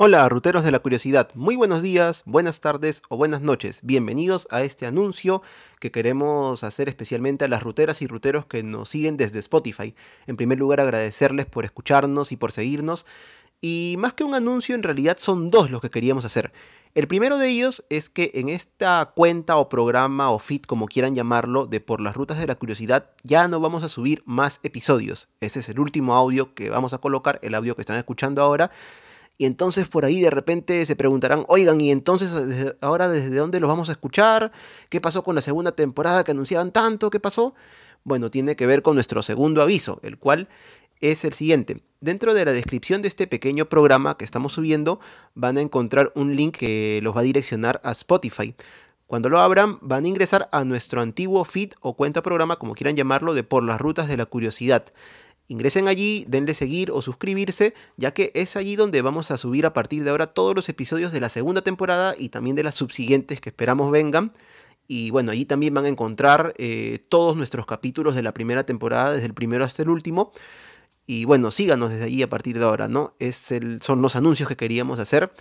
Hola, 0.00 0.28
ruteros 0.28 0.62
de 0.62 0.70
la 0.70 0.78
curiosidad. 0.78 1.28
Muy 1.34 1.56
buenos 1.56 1.82
días, 1.82 2.22
buenas 2.24 2.60
tardes 2.60 3.02
o 3.08 3.16
buenas 3.16 3.40
noches. 3.40 3.80
Bienvenidos 3.82 4.46
a 4.52 4.62
este 4.62 4.86
anuncio 4.86 5.42
que 5.80 5.90
queremos 5.90 6.62
hacer 6.62 6.88
especialmente 6.88 7.46
a 7.46 7.48
las 7.48 7.64
ruteras 7.64 8.00
y 8.00 8.06
ruteros 8.06 8.46
que 8.46 8.62
nos 8.62 8.90
siguen 8.90 9.16
desde 9.16 9.40
Spotify. 9.40 9.96
En 10.28 10.36
primer 10.36 10.56
lugar, 10.56 10.78
agradecerles 10.78 11.46
por 11.46 11.64
escucharnos 11.64 12.30
y 12.30 12.36
por 12.36 12.52
seguirnos. 12.52 13.06
Y 13.60 13.96
más 13.98 14.14
que 14.14 14.22
un 14.22 14.36
anuncio, 14.36 14.76
en 14.76 14.84
realidad 14.84 15.16
son 15.18 15.50
dos 15.50 15.68
los 15.72 15.80
que 15.80 15.90
queríamos 15.90 16.24
hacer. 16.24 16.52
El 16.94 17.08
primero 17.08 17.36
de 17.36 17.48
ellos 17.48 17.84
es 17.90 18.08
que 18.08 18.30
en 18.34 18.50
esta 18.50 19.10
cuenta 19.16 19.56
o 19.56 19.68
programa 19.68 20.30
o 20.30 20.38
feed, 20.38 20.62
como 20.62 20.86
quieran 20.86 21.16
llamarlo, 21.16 21.66
de 21.66 21.80
Por 21.80 22.00
las 22.00 22.14
Rutas 22.14 22.38
de 22.38 22.46
la 22.46 22.54
Curiosidad, 22.54 23.10
ya 23.24 23.48
no 23.48 23.58
vamos 23.58 23.82
a 23.82 23.88
subir 23.88 24.22
más 24.26 24.60
episodios. 24.62 25.28
Ese 25.40 25.58
es 25.58 25.68
el 25.68 25.80
último 25.80 26.14
audio 26.14 26.54
que 26.54 26.70
vamos 26.70 26.94
a 26.94 26.98
colocar, 26.98 27.40
el 27.42 27.56
audio 27.56 27.74
que 27.74 27.82
están 27.82 27.96
escuchando 27.98 28.42
ahora. 28.42 28.70
Y 29.38 29.46
entonces 29.46 29.88
por 29.88 30.04
ahí 30.04 30.20
de 30.20 30.30
repente 30.30 30.84
se 30.84 30.96
preguntarán, 30.96 31.44
oigan, 31.46 31.80
¿y 31.80 31.92
entonces 31.92 32.74
ahora 32.80 33.08
desde 33.08 33.36
dónde 33.36 33.60
los 33.60 33.68
vamos 33.68 33.88
a 33.88 33.92
escuchar? 33.92 34.50
¿Qué 34.88 35.00
pasó 35.00 35.22
con 35.22 35.36
la 35.36 35.40
segunda 35.40 35.70
temporada 35.72 36.24
que 36.24 36.32
anunciaban 36.32 36.72
tanto? 36.72 37.08
¿Qué 37.08 37.20
pasó? 37.20 37.54
Bueno, 38.02 38.30
tiene 38.32 38.56
que 38.56 38.66
ver 38.66 38.82
con 38.82 38.94
nuestro 38.94 39.22
segundo 39.22 39.62
aviso, 39.62 40.00
el 40.02 40.18
cual 40.18 40.48
es 41.00 41.24
el 41.24 41.34
siguiente. 41.34 41.82
Dentro 42.00 42.34
de 42.34 42.44
la 42.44 42.52
descripción 42.52 43.00
de 43.00 43.08
este 43.08 43.28
pequeño 43.28 43.68
programa 43.68 44.16
que 44.16 44.24
estamos 44.24 44.52
subiendo 44.52 44.98
van 45.34 45.56
a 45.56 45.60
encontrar 45.60 46.12
un 46.16 46.34
link 46.34 46.56
que 46.56 47.00
los 47.02 47.16
va 47.16 47.20
a 47.20 47.24
direccionar 47.24 47.80
a 47.84 47.92
Spotify. 47.92 48.54
Cuando 49.06 49.28
lo 49.28 49.38
abran 49.38 49.78
van 49.80 50.04
a 50.04 50.08
ingresar 50.08 50.48
a 50.52 50.64
nuestro 50.64 51.00
antiguo 51.00 51.44
feed 51.44 51.72
o 51.80 51.94
cuenta 51.94 52.22
programa, 52.22 52.56
como 52.56 52.74
quieran 52.74 52.96
llamarlo, 52.96 53.34
de 53.34 53.42
Por 53.42 53.62
las 53.62 53.80
Rutas 53.80 54.08
de 54.08 54.16
la 54.16 54.26
Curiosidad. 54.26 54.84
Ingresen 55.48 55.88
allí, 55.88 56.26
denle 56.28 56.52
seguir 56.52 56.90
o 56.90 57.00
suscribirse, 57.00 57.74
ya 57.96 58.12
que 58.12 58.30
es 58.34 58.54
allí 58.56 58.76
donde 58.76 59.00
vamos 59.00 59.30
a 59.30 59.38
subir 59.38 59.64
a 59.64 59.72
partir 59.72 60.04
de 60.04 60.10
ahora 60.10 60.26
todos 60.26 60.54
los 60.54 60.68
episodios 60.68 61.10
de 61.10 61.20
la 61.20 61.30
segunda 61.30 61.62
temporada 61.62 62.14
y 62.18 62.28
también 62.28 62.54
de 62.54 62.62
las 62.62 62.74
subsiguientes 62.74 63.40
que 63.40 63.48
esperamos 63.48 63.90
vengan. 63.90 64.32
Y 64.86 65.10
bueno, 65.10 65.32
allí 65.32 65.46
también 65.46 65.72
van 65.72 65.86
a 65.86 65.88
encontrar 65.88 66.54
eh, 66.58 66.98
todos 67.08 67.34
nuestros 67.36 67.66
capítulos 67.66 68.14
de 68.14 68.22
la 68.22 68.32
primera 68.32 68.64
temporada, 68.64 69.12
desde 69.12 69.26
el 69.26 69.34
primero 69.34 69.64
hasta 69.64 69.82
el 69.82 69.88
último. 69.88 70.32
Y 71.06 71.24
bueno, 71.24 71.50
síganos 71.50 71.90
desde 71.90 72.04
allí 72.04 72.22
a 72.22 72.28
partir 72.28 72.58
de 72.58 72.66
ahora, 72.66 72.86
¿no? 72.86 73.14
Es 73.18 73.50
son 73.80 74.02
los 74.02 74.16
anuncios 74.16 74.48
que 74.48 74.56
queríamos 74.56 74.98
hacer. 74.98 75.32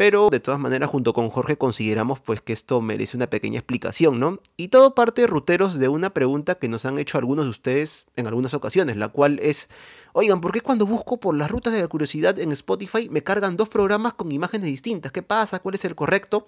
Pero 0.00 0.30
de 0.30 0.40
todas 0.40 0.58
maneras, 0.58 0.88
junto 0.88 1.12
con 1.12 1.28
Jorge 1.28 1.58
consideramos 1.58 2.20
pues 2.20 2.40
que 2.40 2.54
esto 2.54 2.80
merece 2.80 3.18
una 3.18 3.26
pequeña 3.26 3.58
explicación, 3.58 4.18
¿no? 4.18 4.40
Y 4.56 4.68
todo 4.68 4.94
parte, 4.94 5.26
ruteros, 5.26 5.78
de 5.78 5.88
una 5.88 6.14
pregunta 6.14 6.54
que 6.54 6.68
nos 6.68 6.86
han 6.86 6.98
hecho 6.98 7.18
algunos 7.18 7.44
de 7.44 7.50
ustedes 7.50 8.06
en 8.16 8.26
algunas 8.26 8.54
ocasiones, 8.54 8.96
la 8.96 9.08
cual 9.08 9.38
es, 9.40 9.68
oigan, 10.14 10.40
¿por 10.40 10.52
qué 10.52 10.62
cuando 10.62 10.86
busco 10.86 11.20
por 11.20 11.36
las 11.36 11.50
rutas 11.50 11.74
de 11.74 11.82
la 11.82 11.88
curiosidad 11.88 12.38
en 12.38 12.50
Spotify 12.52 13.10
me 13.10 13.22
cargan 13.22 13.58
dos 13.58 13.68
programas 13.68 14.14
con 14.14 14.32
imágenes 14.32 14.68
distintas? 14.68 15.12
¿Qué 15.12 15.22
pasa? 15.22 15.58
¿Cuál 15.58 15.74
es 15.74 15.84
el 15.84 15.94
correcto? 15.94 16.46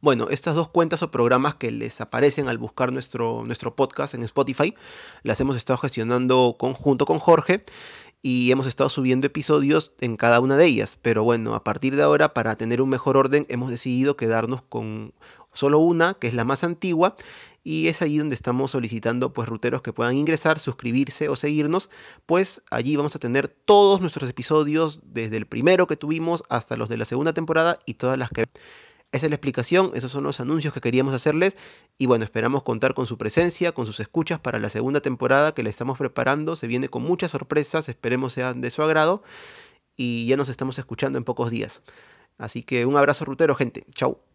Bueno, 0.00 0.28
estas 0.30 0.54
dos 0.54 0.68
cuentas 0.68 1.02
o 1.02 1.10
programas 1.10 1.56
que 1.56 1.70
les 1.70 2.00
aparecen 2.00 2.48
al 2.48 2.56
buscar 2.56 2.92
nuestro, 2.92 3.42
nuestro 3.44 3.74
podcast 3.76 4.14
en 4.14 4.22
Spotify, 4.22 4.74
las 5.22 5.40
hemos 5.40 5.56
estado 5.56 5.76
gestionando 5.76 6.56
conjunto 6.58 7.04
con 7.04 7.18
Jorge 7.18 7.64
y 8.22 8.50
hemos 8.50 8.66
estado 8.66 8.90
subiendo 8.90 9.26
episodios 9.26 9.92
en 10.00 10.16
cada 10.16 10.40
una 10.40 10.56
de 10.56 10.66
ellas. 10.66 10.98
Pero 11.00 11.24
bueno, 11.24 11.54
a 11.54 11.64
partir 11.64 11.96
de 11.96 12.02
ahora, 12.02 12.34
para 12.34 12.56
tener 12.56 12.82
un 12.82 12.88
mejor 12.88 13.16
orden, 13.16 13.46
hemos 13.48 13.70
decidido 13.70 14.16
quedarnos 14.16 14.62
con 14.62 15.14
solo 15.52 15.78
una, 15.78 16.14
que 16.14 16.28
es 16.28 16.34
la 16.34 16.44
más 16.44 16.64
antigua, 16.64 17.16
y 17.64 17.88
es 17.88 18.00
allí 18.00 18.18
donde 18.18 18.34
estamos 18.34 18.70
solicitando 18.70 19.32
pues 19.32 19.48
ruteros 19.48 19.82
que 19.82 19.92
puedan 19.92 20.16
ingresar, 20.16 20.58
suscribirse 20.58 21.28
o 21.28 21.36
seguirnos, 21.36 21.90
pues 22.26 22.62
allí 22.70 22.96
vamos 22.96 23.14
a 23.16 23.18
tener 23.18 23.48
todos 23.48 24.00
nuestros 24.00 24.30
episodios 24.30 25.00
desde 25.04 25.36
el 25.36 25.46
primero 25.46 25.86
que 25.86 25.96
tuvimos 25.96 26.44
hasta 26.48 26.76
los 26.76 26.88
de 26.88 26.96
la 26.96 27.04
segunda 27.04 27.32
temporada 27.32 27.78
y 27.84 27.94
todas 27.94 28.16
las 28.16 28.30
que 28.30 28.46
esa 29.10 29.26
es 29.26 29.30
la 29.30 29.36
explicación, 29.36 29.90
esos 29.94 30.12
son 30.12 30.24
los 30.24 30.38
anuncios 30.38 30.74
que 30.74 30.80
queríamos 30.80 31.14
hacerles 31.14 31.56
y 31.96 32.06
bueno, 32.06 32.24
esperamos 32.24 32.62
contar 32.62 32.92
con 32.92 33.06
su 33.06 33.16
presencia, 33.16 33.72
con 33.72 33.86
sus 33.86 34.00
escuchas 34.00 34.38
para 34.38 34.58
la 34.58 34.68
segunda 34.68 35.00
temporada 35.00 35.52
que 35.52 35.62
le 35.62 35.70
estamos 35.70 35.96
preparando. 35.96 36.56
Se 36.56 36.66
viene 36.66 36.90
con 36.90 37.02
muchas 37.02 37.30
sorpresas, 37.30 37.88
esperemos 37.88 38.34
sean 38.34 38.60
de 38.60 38.70
su 38.70 38.82
agrado 38.82 39.22
y 39.96 40.26
ya 40.26 40.36
nos 40.36 40.50
estamos 40.50 40.78
escuchando 40.78 41.16
en 41.16 41.24
pocos 41.24 41.50
días. 41.50 41.82
Así 42.36 42.62
que 42.62 42.84
un 42.84 42.96
abrazo 42.96 43.24
rutero, 43.24 43.54
gente. 43.54 43.84
Chau. 43.92 44.27